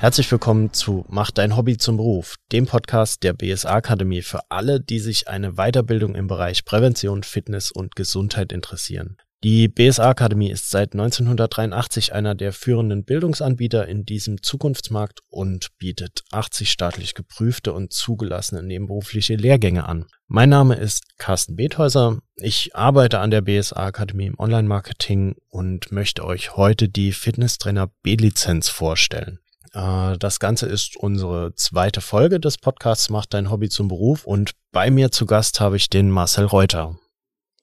[0.00, 4.80] Herzlich willkommen zu Mach dein Hobby zum Beruf, dem Podcast der BSA Akademie für alle,
[4.80, 9.16] die sich eine Weiterbildung im Bereich Prävention, Fitness und Gesundheit interessieren.
[9.42, 16.22] Die BSA Akademie ist seit 1983 einer der führenden Bildungsanbieter in diesem Zukunftsmarkt und bietet
[16.30, 20.06] 80 staatlich geprüfte und zugelassene nebenberufliche Lehrgänge an.
[20.28, 22.18] Mein Name ist Carsten Bethäuser.
[22.36, 28.68] Ich arbeite an der BSA Akademie im Online-Marketing und möchte euch heute die Fitnesstrainer B-Lizenz
[28.68, 29.40] vorstellen.
[29.72, 34.52] Äh, das Ganze ist unsere zweite Folge des Podcasts Macht dein Hobby zum Beruf und
[34.72, 36.96] bei mir zu Gast habe ich den Marcel Reuter.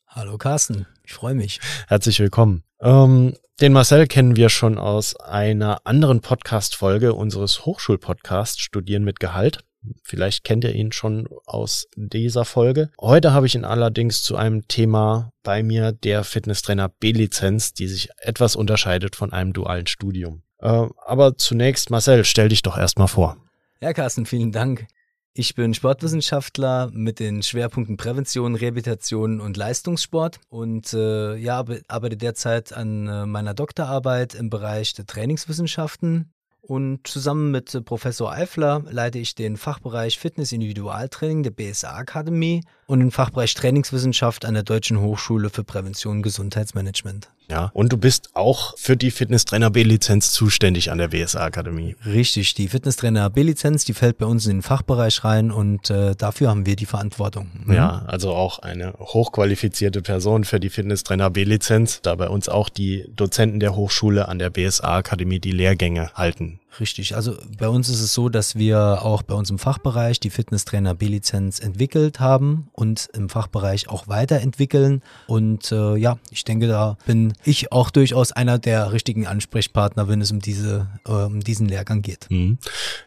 [0.07, 1.59] Hallo Carsten, ich freue mich.
[1.87, 2.63] Herzlich willkommen.
[2.79, 9.63] Ähm, den Marcel kennen wir schon aus einer anderen Podcast-Folge unseres Hochschulpodcasts Studieren mit Gehalt.
[10.03, 12.89] Vielleicht kennt ihr ihn schon aus dieser Folge.
[12.99, 18.09] Heute habe ich ihn allerdings zu einem Thema bei mir, der Fitnesstrainer B-Lizenz, die sich
[18.17, 20.41] etwas unterscheidet von einem dualen Studium.
[20.65, 23.37] Äh, aber zunächst, Marcel, stell dich doch erstmal vor.
[23.81, 24.87] Ja, Carsten, vielen Dank.
[25.33, 32.73] Ich bin Sportwissenschaftler mit den Schwerpunkten Prävention, Rehabilitation und Leistungssport und äh, ja, arbeite derzeit
[32.73, 36.33] an äh, meiner Doktorarbeit im Bereich der Trainingswissenschaften
[36.67, 42.99] und zusammen mit Professor Eifler leite ich den Fachbereich Fitness Individualtraining der BSA Akademie und
[42.99, 47.29] den Fachbereich Trainingswissenschaft an der Deutschen Hochschule für Prävention und Gesundheitsmanagement.
[47.49, 51.95] Ja, und du bist auch für die Fitnesstrainer B-Lizenz zuständig an der BSA Akademie.
[52.05, 56.49] Richtig, die Fitnesstrainer B-Lizenz, die fällt bei uns in den Fachbereich rein und äh, dafür
[56.49, 57.51] haben wir die Verantwortung.
[57.65, 57.73] Mhm.
[57.73, 63.05] Ja, also auch eine hochqualifizierte Person für die Fitnesstrainer B-Lizenz, da bei uns auch die
[63.15, 66.59] Dozenten der Hochschule an der BSA Akademie die Lehrgänge halten.
[66.79, 70.29] Richtig, also bei uns ist es so, dass wir auch bei uns im Fachbereich die
[70.29, 75.01] Fitnesstrainer B-Lizenz entwickelt haben und im Fachbereich auch weiterentwickeln.
[75.27, 80.21] Und äh, ja, ich denke, da bin ich auch durchaus einer der richtigen Ansprechpartner, wenn
[80.21, 82.27] es um, diese, äh, um diesen Lehrgang geht.
[82.29, 82.57] Mhm.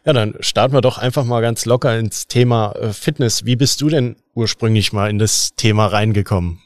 [0.05, 3.45] Ja, dann starten wir doch einfach mal ganz locker ins Thema äh, Fitness.
[3.45, 6.59] Wie bist du denn ursprünglich mal in das Thema reingekommen?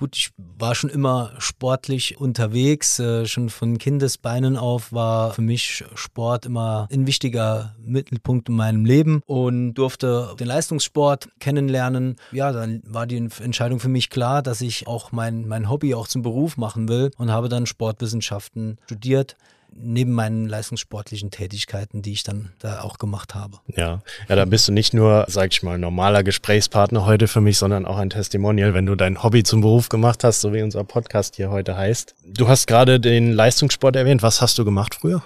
[0.00, 2.98] Gut, ich war schon immer sportlich unterwegs.
[2.98, 8.86] Äh, schon von Kindesbeinen auf war für mich Sport immer ein wichtiger Mittelpunkt in meinem
[8.86, 12.16] Leben und durfte den Leistungssport kennenlernen.
[12.32, 16.08] Ja, dann war die Entscheidung für mich klar, dass ich auch mein, mein Hobby auch
[16.08, 19.36] zum Beruf machen will und habe dann Sportwissenschaften studiert
[19.72, 23.58] neben meinen leistungssportlichen Tätigkeiten, die ich dann da auch gemacht habe.
[23.68, 27.58] Ja, ja, da bist du nicht nur, sag ich mal, normaler Gesprächspartner heute für mich,
[27.58, 30.84] sondern auch ein Testimonial, wenn du dein Hobby zum Beruf gemacht hast, so wie unser
[30.84, 32.14] Podcast hier heute heißt.
[32.26, 34.22] Du hast gerade den Leistungssport erwähnt.
[34.22, 35.22] Was hast du gemacht früher?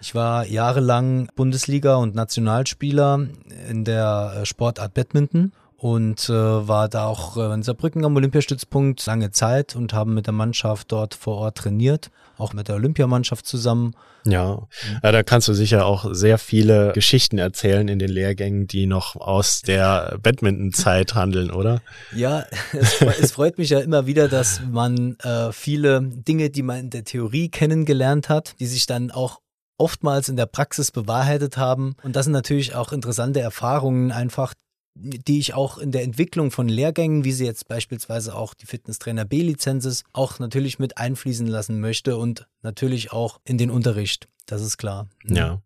[0.00, 3.26] Ich war jahrelang Bundesliga und Nationalspieler
[3.68, 9.04] in der äh, Sportart Badminton und äh, war da auch äh, in Saarbrücken am Olympiastützpunkt
[9.06, 13.46] lange Zeit und haben mit der Mannschaft dort vor Ort trainiert, auch mit der Olympiamannschaft
[13.46, 13.96] zusammen.
[14.26, 14.68] Ja,
[15.02, 19.16] ja da kannst du sicher auch sehr viele Geschichten erzählen in den Lehrgängen, die noch
[19.16, 21.80] aus der Badminton-Zeit handeln, oder?
[22.14, 26.78] Ja, es, es, freut mich ja immer wieder, dass man äh, viele Dinge, die man
[26.78, 29.40] in der Theorie kennengelernt hat, die sich dann auch
[29.78, 31.96] oftmals in der Praxis bewahrheitet haben.
[32.02, 34.52] Und das sind natürlich auch interessante Erfahrungen, einfach
[34.94, 39.24] die ich auch in der Entwicklung von Lehrgängen, wie sie jetzt beispielsweise auch die Fitnesstrainer
[39.24, 44.28] B-Lizenz ist, auch natürlich mit einfließen lassen möchte und natürlich auch in den Unterricht.
[44.46, 45.08] Das ist klar.
[45.24, 45.62] Ja.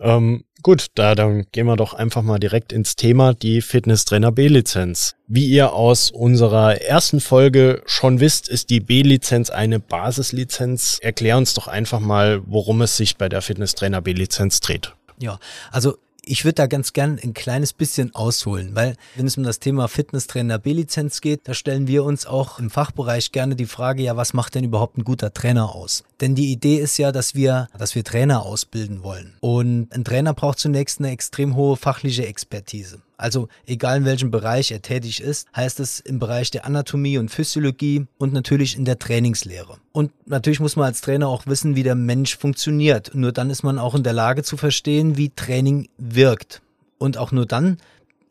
[0.00, 5.14] Ähm, gut, da dann gehen wir doch einfach mal direkt ins Thema, die Fitnesstrainer B-Lizenz.
[5.26, 10.98] Wie ihr aus unserer ersten Folge schon wisst, ist die B-Lizenz eine Basislizenz.
[11.02, 14.94] Erklär uns doch einfach mal, worum es sich bei der Fitnesstrainer B-Lizenz dreht.
[15.18, 15.38] Ja,
[15.70, 19.58] also ich würde da ganz gern ein kleines bisschen ausholen, weil wenn es um das
[19.58, 24.16] Thema Fitnesstrainer B-Lizenz geht, da stellen wir uns auch im Fachbereich gerne die Frage, ja,
[24.16, 26.04] was macht denn überhaupt ein guter Trainer aus?
[26.24, 29.34] Denn die Idee ist ja, dass wir, dass wir Trainer ausbilden wollen.
[29.40, 33.02] Und ein Trainer braucht zunächst eine extrem hohe fachliche Expertise.
[33.18, 37.30] Also egal in welchem Bereich er tätig ist, heißt es im Bereich der Anatomie und
[37.30, 39.76] Physiologie und natürlich in der Trainingslehre.
[39.92, 43.10] Und natürlich muss man als Trainer auch wissen, wie der Mensch funktioniert.
[43.12, 46.62] Nur dann ist man auch in der Lage zu verstehen, wie Training wirkt.
[46.96, 47.76] Und auch nur dann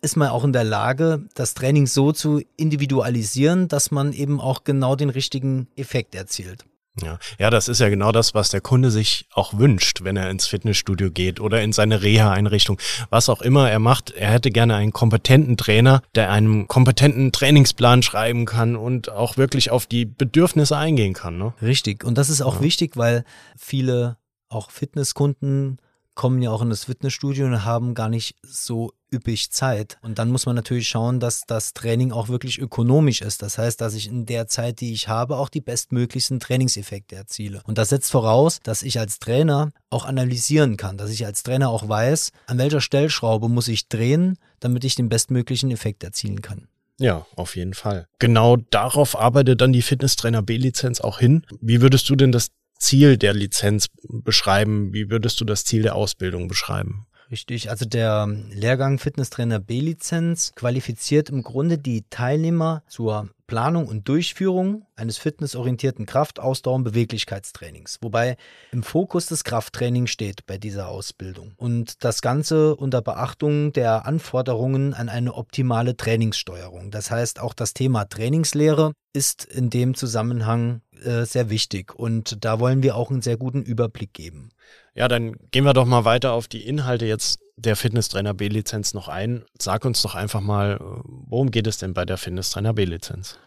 [0.01, 4.63] ist man auch in der Lage, das Training so zu individualisieren, dass man eben auch
[4.63, 6.66] genau den richtigen Effekt erzielt.
[7.01, 7.18] Ja.
[7.40, 10.45] ja, das ist ja genau das, was der Kunde sich auch wünscht, wenn er ins
[10.45, 12.80] Fitnessstudio geht oder in seine Reha-Einrichtung.
[13.10, 18.04] Was auch immer er macht, er hätte gerne einen kompetenten Trainer, der einen kompetenten Trainingsplan
[18.04, 21.40] schreiben kann und auch wirklich auf die Bedürfnisse eingehen kann.
[21.40, 21.54] Ne?
[21.63, 22.04] Richtig.
[22.04, 22.62] Und das ist auch ja.
[22.62, 23.24] wichtig, weil
[23.57, 24.18] viele
[24.50, 25.80] auch Fitnesskunden
[26.13, 29.98] kommen ja auch in das Fitnessstudio und haben gar nicht so üppig Zeit.
[30.01, 33.42] Und dann muss man natürlich schauen, dass das Training auch wirklich ökonomisch ist.
[33.42, 37.62] Das heißt, dass ich in der Zeit, die ich habe, auch die bestmöglichsten Trainingseffekte erziele.
[37.65, 41.69] Und das setzt voraus, dass ich als Trainer auch analysieren kann, dass ich als Trainer
[41.69, 46.68] auch weiß, an welcher Stellschraube muss ich drehen, damit ich den bestmöglichen Effekt erzielen kann.
[47.00, 48.07] Ja, auf jeden Fall.
[48.19, 51.45] Genau darauf arbeitet dann die Fitnesstrainer B-Lizenz auch hin.
[51.60, 52.50] Wie würdest du denn das
[52.80, 54.94] Ziel der Lizenz beschreiben?
[54.94, 57.07] Wie würdest du das Ziel der Ausbildung beschreiben?
[57.31, 64.86] Richtig, also der Lehrgang Fitnesstrainer B-Lizenz qualifiziert im Grunde die Teilnehmer zur Planung und Durchführung
[64.96, 68.38] eines fitnessorientierten Kraft-, Ausdauer- und Beweglichkeitstrainings, wobei
[68.72, 71.54] im Fokus des Krafttraining steht bei dieser Ausbildung.
[71.58, 76.90] Und das Ganze unter Beachtung der Anforderungen an eine optimale Trainingssteuerung.
[76.90, 82.60] Das heißt, auch das Thema Trainingslehre ist in dem Zusammenhang äh, sehr wichtig und da
[82.60, 84.50] wollen wir auch einen sehr guten Überblick geben.
[84.96, 89.08] Ja, dann gehen wir doch mal weiter auf die Inhalte jetzt der Fitnesstrainer B-Lizenz noch
[89.08, 89.44] ein.
[89.60, 93.38] Sag uns doch einfach mal, worum geht es denn bei der Fitnesstrainer B-Lizenz?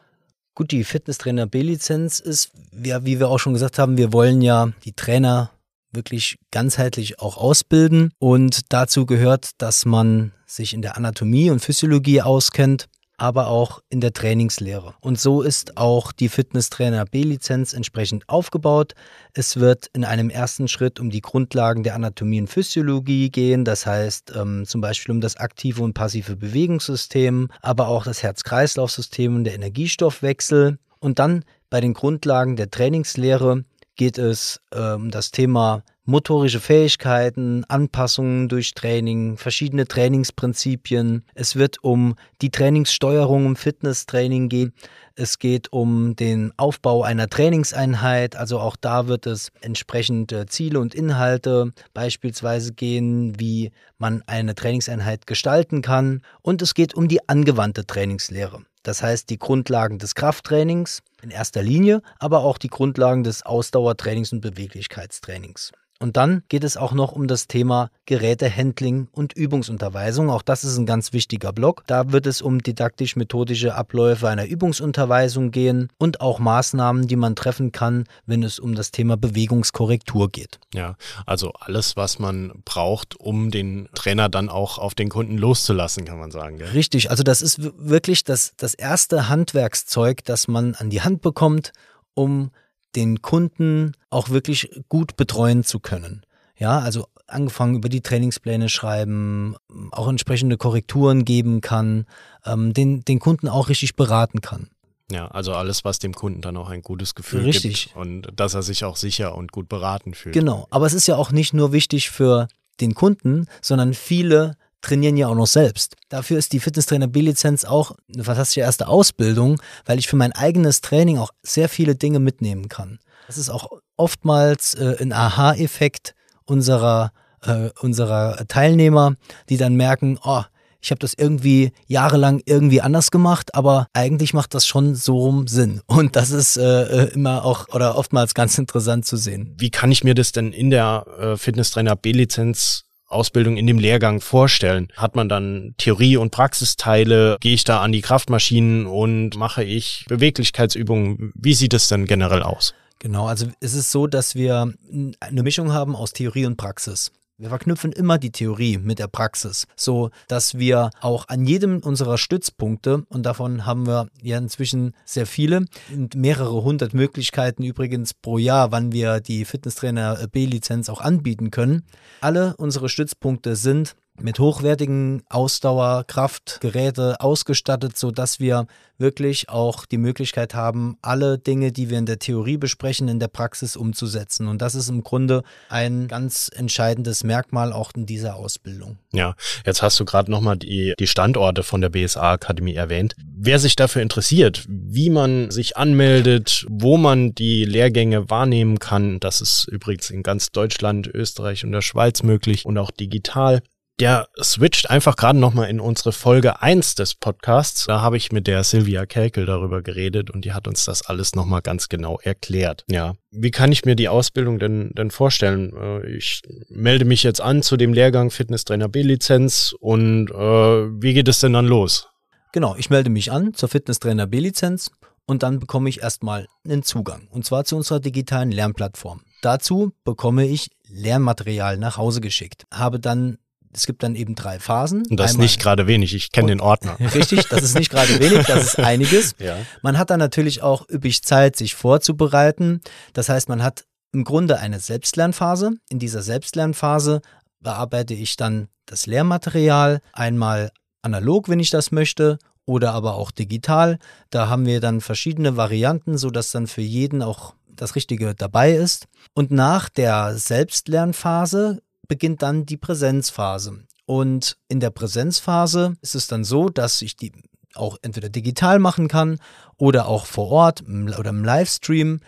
[0.55, 4.73] Gut, die Fitnesstrainer B-Lizenz ist, ja, wie wir auch schon gesagt haben, wir wollen ja
[4.85, 5.51] die Trainer
[5.93, 12.23] wirklich ganzheitlich auch ausbilden und dazu gehört, dass man sich in der Anatomie und Physiologie
[12.23, 14.95] auskennt, aber auch in der Trainingslehre.
[15.01, 18.95] Und so ist auch die Fitnesstrainer B-Lizenz entsprechend aufgebaut.
[19.33, 23.87] Es wird in einem ersten Schritt um die Grundlagen der Anatomie und Physiologie gehen, das
[23.87, 29.45] heißt ähm, zum Beispiel um das aktive und passive Bewegungssystem, aber auch das Herz-Kreislauf-System und
[29.45, 30.79] der Energiestoffwechsel.
[30.99, 33.65] Und dann bei den Grundlagen der Trainingslehre
[33.97, 41.25] geht es äh, um das Thema motorische Fähigkeiten, Anpassungen durch Training, verschiedene Trainingsprinzipien.
[41.35, 44.73] Es wird um die Trainingssteuerung im Fitnesstraining gehen.
[45.17, 48.37] Es geht um den Aufbau einer Trainingseinheit.
[48.37, 55.27] Also auch da wird es entsprechende Ziele und Inhalte beispielsweise gehen, wie man eine Trainingseinheit
[55.27, 56.23] gestalten kann.
[56.43, 58.63] Und es geht um die angewandte Trainingslehre.
[58.85, 64.31] Das heißt, die Grundlagen des Krafttrainings in erster Linie, aber auch die Grundlagen des Ausdauertrainings
[64.33, 65.73] und Beweglichkeitstrainings.
[65.99, 70.31] Und dann geht es auch noch um das Thema Gerätehandling und Übungsunterweisung.
[70.31, 71.85] Auch das ist ein ganz wichtiger Block.
[71.87, 77.73] Da wird es um didaktisch-methodische Abläufe einer Übungsunterweisung gehen und auch Maßnahmen, die man treffen
[77.73, 80.59] kann, wenn es um das Thema Bewegungskorrektur geht.
[80.75, 86.05] Ja, also alles, was man braucht, um den Trainer dann auch auf den Kunden loszulassen,
[86.05, 86.59] kann man sagen.
[86.59, 86.69] Gell?
[86.69, 91.73] Richtig, also das ist wirklich das, das erste Handwerkszeug, das man an die Hand bekommt,
[92.15, 92.51] um
[92.97, 96.23] den Kunden auch wirklich gut betreuen zu können.
[96.59, 99.57] Ja, also angefangen über die Trainingspläne schreiben,
[99.91, 102.07] auch entsprechende Korrekturen geben kann,
[102.45, 104.69] ähm, den, den Kunden auch richtig beraten kann.
[105.11, 107.85] Ja, also alles, was dem Kunden dann auch ein gutes Gefühl Richtig.
[107.85, 110.35] gibt und dass er sich auch sicher und gut beraten fühlt.
[110.35, 112.49] Genau, aber es ist ja auch nicht nur wichtig für
[112.81, 114.57] den Kunden, sondern viele
[114.87, 115.97] trainieren ja auch noch selbst.
[116.09, 120.81] Dafür ist die Fitnesstrainer B-Lizenz auch eine fantastische erste Ausbildung, weil ich für mein eigenes
[120.81, 122.99] Training auch sehr viele Dinge mitnehmen kann.
[123.27, 127.11] Das ist auch oftmals äh, ein Aha-Effekt unserer,
[127.43, 129.15] äh, unserer Teilnehmer,
[129.49, 130.43] die dann merken, oh,
[130.81, 135.49] ich habe das irgendwie jahrelang irgendwie anders gemacht, aber eigentlich macht das schon so rum
[135.49, 135.81] Sinn.
[135.87, 139.57] Und das ist äh, äh immer auch oder oftmals ganz interessant zu sehen.
[139.59, 144.21] Wie kann ich mir das denn in der äh, Fitnesstrainer B-Lizenz Ausbildung in dem Lehrgang
[144.21, 144.89] vorstellen?
[144.97, 147.37] Hat man dann Theorie- und Praxisteile?
[147.41, 151.33] Gehe ich da an die Kraftmaschinen und mache ich Beweglichkeitsübungen?
[151.35, 152.75] Wie sieht es denn generell aus?
[152.99, 154.73] Genau, also es ist so, dass wir
[155.21, 157.13] eine Mischung haben aus Theorie und Praxis.
[157.39, 162.17] Wir verknüpfen immer die Theorie mit der Praxis, so dass wir auch an jedem unserer
[162.17, 165.67] Stützpunkte, und davon haben wir ja inzwischen sehr viele,
[166.15, 171.85] mehrere hundert Möglichkeiten übrigens pro Jahr, wann wir die Fitnesstrainer B-Lizenz auch anbieten können.
[172.23, 178.67] Alle unsere Stützpunkte sind mit hochwertigen Ausdauerkraftgeräte ausgestattet, so dass wir
[178.99, 183.29] wirklich auch die Möglichkeit haben, alle Dinge, die wir in der Theorie besprechen, in der
[183.29, 184.49] Praxis umzusetzen.
[184.49, 188.99] Und das ist im Grunde ein ganz entscheidendes Merkmal auch in dieser Ausbildung.
[189.13, 193.15] Ja, jetzt hast du gerade nochmal die, die Standorte von der BSA-Akademie erwähnt.
[193.19, 199.41] Wer sich dafür interessiert, wie man sich anmeldet, wo man die Lehrgänge wahrnehmen kann, das
[199.41, 203.63] ist übrigens in ganz Deutschland, Österreich und der Schweiz möglich und auch digital
[203.99, 207.87] der switcht einfach gerade nochmal in unsere Folge eins des Podcasts.
[207.87, 211.35] Da habe ich mit der Silvia Kelkel darüber geredet und die hat uns das alles
[211.35, 212.85] nochmal ganz genau erklärt.
[212.89, 215.73] Ja, wie kann ich mir die Ausbildung denn, denn vorstellen?
[215.75, 221.29] Äh, ich melde mich jetzt an zu dem Lehrgang Fitnesstrainer B-Lizenz und äh, wie geht
[221.29, 222.09] es denn dann los?
[222.53, 224.91] Genau, ich melde mich an zur Fitnesstrainer B-Lizenz
[225.27, 229.23] und dann bekomme ich erstmal einen Zugang und zwar zu unserer digitalen Lernplattform.
[229.41, 233.39] Dazu bekomme ich Lernmaterial nach Hause geschickt, habe dann
[233.77, 235.03] es gibt dann eben drei Phasen.
[235.09, 236.97] Und das ist nicht gerade wenig, ich kenne den Ordner.
[237.15, 239.35] Richtig, das ist nicht gerade wenig, das ist einiges.
[239.47, 239.57] Ja.
[239.83, 242.81] Man hat dann natürlich auch üppig Zeit, sich vorzubereiten.
[243.13, 245.73] Das heißt, man hat im Grunde eine Selbstlernphase.
[245.91, 247.21] In dieser Selbstlernphase
[247.61, 250.71] bearbeite ich dann das Lehrmaterial einmal
[251.03, 253.99] analog, wenn ich das möchte, oder aber auch digital.
[254.31, 259.07] Da haben wir dann verschiedene Varianten, sodass dann für jeden auch das Richtige dabei ist.
[259.35, 263.85] Und nach der Selbstlernphase beginnt dann die Präsenzphase.
[264.07, 267.33] Und in der Präsenzphase ist es dann so, dass ich die
[267.75, 269.39] auch entweder digital machen kann
[269.77, 272.21] oder auch vor Ort oder im Livestream.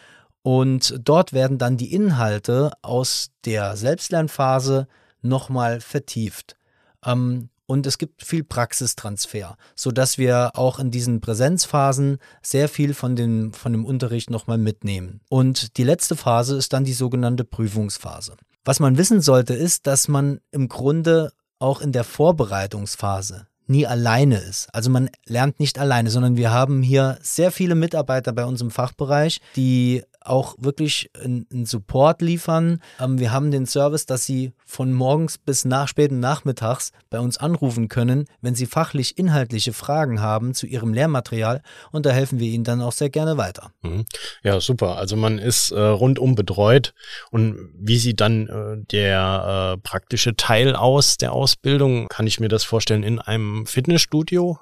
[0.43, 4.89] Und dort werden dann die Inhalte aus der Selbstlernphase
[5.23, 6.57] nochmal vertieft.
[7.05, 13.15] Ähm, und es gibt viel Praxistransfer, sodass wir auch in diesen Präsenzphasen sehr viel von
[13.15, 15.21] dem, von dem Unterricht nochmal mitnehmen.
[15.29, 18.37] Und die letzte Phase ist dann die sogenannte Prüfungsphase.
[18.65, 24.39] Was man wissen sollte, ist, dass man im Grunde auch in der Vorbereitungsphase nie alleine
[24.39, 24.69] ist.
[24.75, 28.71] Also man lernt nicht alleine, sondern wir haben hier sehr viele Mitarbeiter bei uns im
[28.71, 32.81] Fachbereich, die auch wirklich einen Support liefern.
[33.01, 37.39] Ähm, wir haben den Service, dass Sie von morgens bis nach späten Nachmittags bei uns
[37.39, 42.49] anrufen können, wenn Sie fachlich inhaltliche Fragen haben zu Ihrem Lehrmaterial und da helfen wir
[42.49, 43.73] Ihnen dann auch sehr gerne weiter.
[43.83, 44.05] Mhm.
[44.43, 44.97] Ja, super.
[44.97, 46.95] Also man ist äh, rundum betreut
[47.31, 52.09] und wie sieht dann äh, der äh, praktische Teil aus der Ausbildung?
[52.09, 54.59] Kann ich mir das vorstellen in einem Fitnessstudio?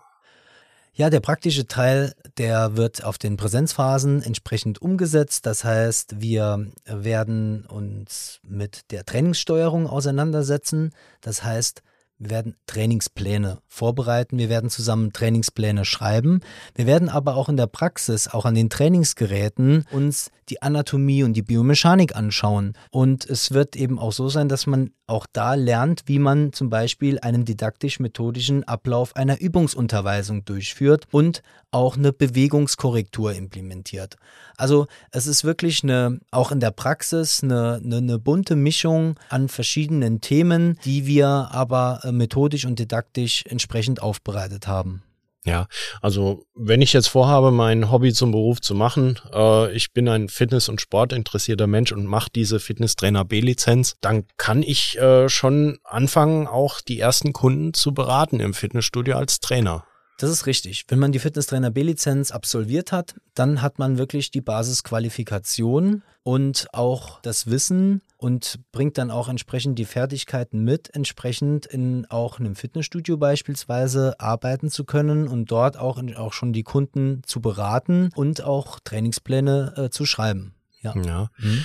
[0.98, 5.44] Ja, der praktische Teil, der wird auf den Präsenzphasen entsprechend umgesetzt.
[5.44, 10.94] Das heißt, wir werden uns mit der Trainingssteuerung auseinandersetzen.
[11.20, 11.82] Das heißt,
[12.18, 16.40] wir werden Trainingspläne vorbereiten, wir werden zusammen Trainingspläne schreiben.
[16.74, 21.34] Wir werden aber auch in der Praxis, auch an den Trainingsgeräten, uns die Anatomie und
[21.34, 22.74] die Biomechanik anschauen.
[22.90, 26.70] Und es wird eben auch so sein, dass man auch da lernt, wie man zum
[26.70, 34.16] Beispiel einen didaktisch-methodischen Ablauf einer Übungsunterweisung durchführt und auch eine Bewegungskorrektur implementiert.
[34.56, 39.48] Also es ist wirklich eine, auch in der Praxis eine, eine, eine bunte Mischung an
[39.48, 45.02] verschiedenen Themen, die wir aber methodisch und didaktisch entsprechend aufbereitet haben.
[45.46, 45.68] Ja,
[46.02, 50.28] also wenn ich jetzt vorhabe, mein Hobby zum Beruf zu machen, äh, ich bin ein
[50.28, 56.48] Fitness- und Sportinteressierter Mensch und mache diese Fitnesstrainer B-Lizenz, dann kann ich äh, schon anfangen,
[56.48, 59.84] auch die ersten Kunden zu beraten im Fitnessstudio als Trainer.
[60.18, 60.84] Das ist richtig.
[60.88, 67.20] Wenn man die Fitnesstrainer B-Lizenz absolviert hat, dann hat man wirklich die Basisqualifikation und auch
[67.20, 73.18] das Wissen und bringt dann auch entsprechend die Fertigkeiten mit, entsprechend in auch einem Fitnessstudio
[73.18, 78.80] beispielsweise arbeiten zu können und dort auch, auch schon die Kunden zu beraten und auch
[78.80, 80.54] Trainingspläne äh, zu schreiben.
[80.80, 80.94] Ja.
[80.96, 81.30] ja.
[81.38, 81.64] Mhm.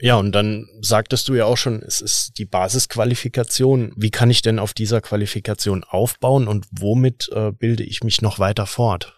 [0.00, 3.92] Ja, und dann sagtest du ja auch schon, es ist die Basisqualifikation.
[3.96, 8.38] Wie kann ich denn auf dieser Qualifikation aufbauen und womit äh, bilde ich mich noch
[8.38, 9.16] weiter fort?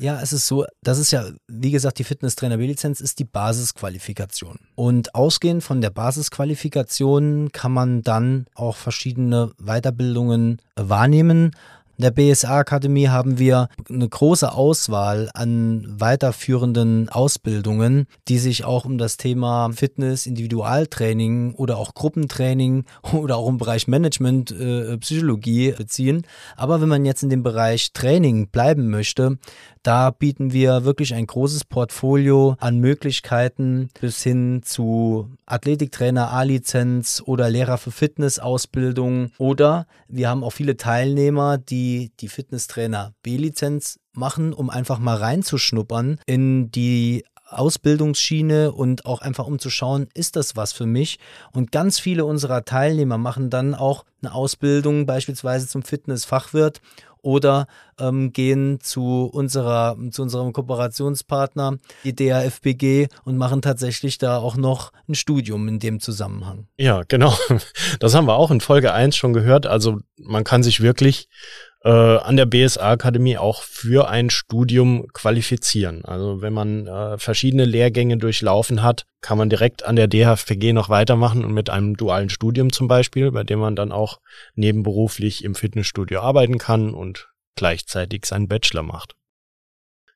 [0.00, 4.60] Ja, es ist so, das ist ja, wie gesagt, die Fitnesstrainer B-Lizenz ist die Basisqualifikation.
[4.76, 11.50] Und ausgehend von der Basisqualifikation kann man dann auch verschiedene Weiterbildungen wahrnehmen
[11.98, 19.16] der BSA-Akademie haben wir eine große Auswahl an weiterführenden Ausbildungen, die sich auch um das
[19.16, 26.22] Thema Fitness, Individualtraining oder auch Gruppentraining oder auch im Bereich Management, äh, Psychologie beziehen.
[26.56, 29.38] Aber wenn man jetzt in dem Bereich Training bleiben möchte,
[29.82, 37.48] da bieten wir wirklich ein großes Portfolio an Möglichkeiten bis hin zu Athletiktrainer A-Lizenz oder
[37.48, 44.70] Lehrer für Fitnessausbildung oder wir haben auch viele Teilnehmer, die die Fitnesstrainer B-Lizenz machen, um
[44.70, 50.74] einfach mal reinzuschnuppern in die Ausbildungsschiene und auch einfach um zu schauen, ist das was
[50.74, 51.18] für mich?
[51.52, 56.82] Und ganz viele unserer Teilnehmer machen dann auch eine Ausbildung beispielsweise zum Fitnessfachwirt
[57.22, 57.66] oder
[57.98, 64.92] ähm, gehen zu unserer zu unserem Kooperationspartner die DAFBG und machen tatsächlich da auch noch
[65.08, 66.68] ein Studium in dem Zusammenhang.
[66.76, 67.34] Ja, genau.
[68.00, 69.66] Das haben wir auch in Folge 1 schon gehört.
[69.66, 71.28] Also man kann sich wirklich
[71.84, 76.04] äh, an der BSA-Akademie auch für ein Studium qualifizieren.
[76.04, 80.88] Also wenn man äh, verschiedene Lehrgänge durchlaufen hat, kann man direkt an der DHFPG noch
[80.88, 84.20] weitermachen und mit einem dualen Studium zum Beispiel, bei dem man dann auch
[84.54, 89.14] nebenberuflich im Fitnessstudio arbeiten kann und gleichzeitig seinen Bachelor macht.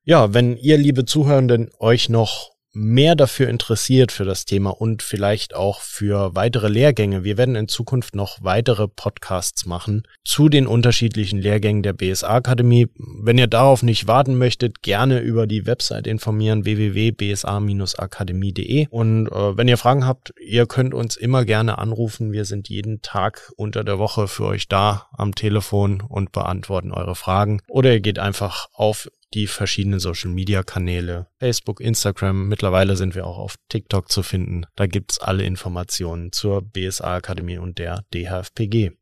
[0.04, 5.54] Ja, wenn ihr, liebe Zuhörenden, euch noch mehr dafür interessiert für das Thema und vielleicht
[5.54, 7.24] auch für weitere Lehrgänge.
[7.24, 12.88] Wir werden in Zukunft noch weitere Podcasts machen zu den unterschiedlichen Lehrgängen der BSA Akademie.
[12.96, 19.68] Wenn ihr darauf nicht warten möchtet, gerne über die Website informieren www.bsa-akademie.de und äh, wenn
[19.68, 22.32] ihr Fragen habt, ihr könnt uns immer gerne anrufen.
[22.32, 27.14] Wir sind jeden Tag unter der Woche für euch da am Telefon und beantworten eure
[27.14, 33.38] Fragen oder ihr geht einfach auf die verschiedenen Social-Media-Kanäle, Facebook, Instagram, mittlerweile sind wir auch
[33.38, 34.64] auf TikTok zu finden.
[34.76, 38.92] Da gibt's alle Informationen zur BSA-Akademie und der DHFPG.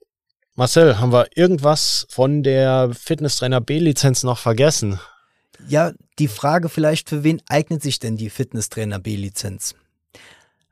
[0.54, 5.00] Marcel, haben wir irgendwas von der Fitnesstrainer B-Lizenz noch vergessen?
[5.68, 9.74] Ja, die Frage vielleicht, für wen eignet sich denn die Fitnesstrainer B-Lizenz?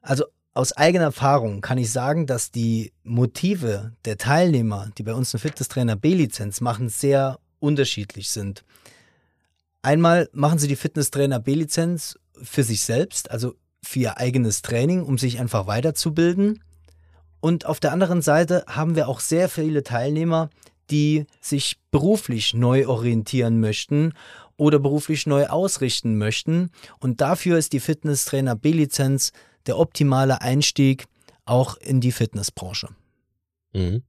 [0.00, 0.24] Also
[0.54, 5.40] aus eigener Erfahrung kann ich sagen, dass die Motive der Teilnehmer, die bei uns eine
[5.40, 8.64] Fitnesstrainer B-Lizenz machen, sehr unterschiedlich sind.
[9.82, 15.18] Einmal machen sie die Fitnesstrainer B-Lizenz für sich selbst, also für ihr eigenes Training, um
[15.18, 16.62] sich einfach weiterzubilden.
[17.40, 20.50] Und auf der anderen Seite haben wir auch sehr viele Teilnehmer,
[20.90, 24.12] die sich beruflich neu orientieren möchten
[24.56, 26.70] oder beruflich neu ausrichten möchten.
[26.98, 29.32] Und dafür ist die Fitnesstrainer B-Lizenz
[29.66, 31.04] der optimale Einstieg
[31.44, 32.88] auch in die Fitnessbranche.
[33.72, 34.02] Mhm.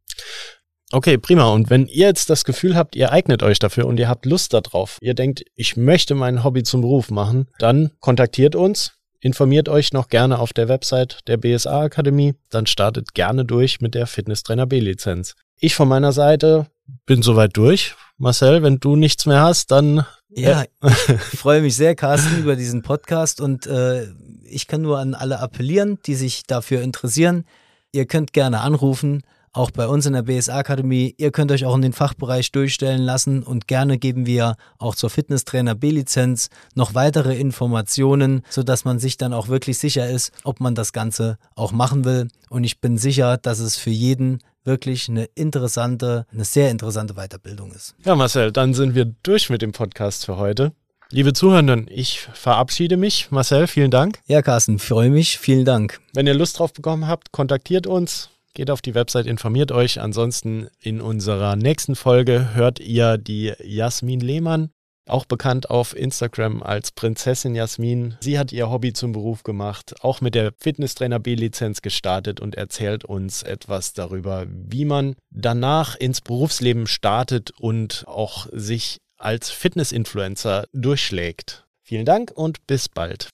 [0.91, 1.51] Okay, prima.
[1.51, 4.53] Und wenn ihr jetzt das Gefühl habt, ihr eignet euch dafür und ihr habt Lust
[4.53, 9.93] darauf, ihr denkt, ich möchte mein Hobby zum Beruf machen, dann kontaktiert uns, informiert euch
[9.93, 14.65] noch gerne auf der Website der BSA Akademie, dann startet gerne durch mit der Fitnesstrainer
[14.65, 15.36] B-Lizenz.
[15.60, 16.65] Ich von meiner Seite
[17.05, 17.93] bin soweit durch.
[18.17, 20.05] Marcel, wenn du nichts mehr hast, dann.
[20.29, 20.63] Ja,
[21.08, 24.08] ich freue mich sehr, Carsten, über diesen Podcast und äh,
[24.43, 27.46] ich kann nur an alle appellieren, die sich dafür interessieren.
[27.91, 31.15] Ihr könnt gerne anrufen auch bei uns in der BSA-Akademie.
[31.18, 35.10] Ihr könnt euch auch in den Fachbereich durchstellen lassen und gerne geben wir auch zur
[35.10, 40.75] Fitnesstrainer B-Lizenz noch weitere Informationen, sodass man sich dann auch wirklich sicher ist, ob man
[40.75, 42.27] das Ganze auch machen will.
[42.50, 47.72] Und ich bin sicher, dass es für jeden wirklich eine interessante, eine sehr interessante Weiterbildung
[47.72, 47.96] ist.
[48.03, 50.74] Ja, Marcel, dann sind wir durch mit dem Podcast für heute.
[51.12, 53.32] Liebe Zuhörenden, ich verabschiede mich.
[53.32, 54.20] Marcel, vielen Dank.
[54.27, 55.39] Ja, Carsten, freue mich.
[55.39, 56.00] Vielen Dank.
[56.13, 58.29] Wenn ihr Lust drauf bekommen habt, kontaktiert uns.
[58.53, 60.01] Geht auf die Website, informiert euch.
[60.01, 64.70] Ansonsten in unserer nächsten Folge hört ihr die Jasmin Lehmann,
[65.08, 68.15] auch bekannt auf Instagram als Prinzessin Jasmin.
[68.22, 73.05] Sie hat ihr Hobby zum Beruf gemacht, auch mit der Fitnesstrainer B-Lizenz gestartet und erzählt
[73.05, 81.66] uns etwas darüber, wie man danach ins Berufsleben startet und auch sich als Fitness-Influencer durchschlägt.
[81.81, 83.29] Vielen Dank und bis bald.